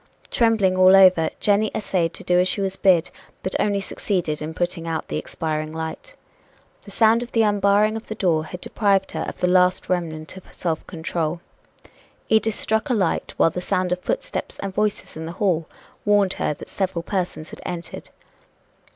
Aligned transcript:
Trembling 0.31 0.75
all 0.77 0.95
over, 0.95 1.29
Jenny 1.39 1.69
essayed 1.75 2.11
to 2.15 2.23
do 2.23 2.39
as 2.39 2.47
she 2.47 2.59
was 2.59 2.75
bid, 2.75 3.11
but 3.43 3.53
only 3.59 3.79
succeeded 3.79 4.41
in 4.41 4.55
putting 4.55 4.87
out 4.87 5.09
the 5.09 5.17
expiring 5.19 5.71
light. 5.71 6.15
The 6.81 6.89
sound 6.89 7.21
of 7.21 7.33
the 7.33 7.43
unbarring 7.43 7.95
of 7.95 8.07
the 8.07 8.15
door 8.15 8.45
had 8.45 8.61
deprived 8.61 9.11
her 9.11 9.21
of 9.27 9.39
the 9.39 9.47
last 9.47 9.89
remnant 9.89 10.35
of 10.37 10.51
self 10.51 10.87
control. 10.87 11.39
Edith 12.29 12.55
struck 12.55 12.89
a 12.89 12.95
light, 12.95 13.35
while 13.37 13.51
the 13.51 13.61
sound 13.61 13.91
of 13.91 13.99
footsteps 13.99 14.57
and 14.63 14.73
voices 14.73 15.15
in 15.15 15.27
the 15.27 15.33
hall 15.33 15.67
warned 16.03 16.33
her 16.41 16.55
that 16.55 16.67
several 16.69 17.03
persons 17.03 17.51
had 17.51 17.61
entered. 17.63 18.09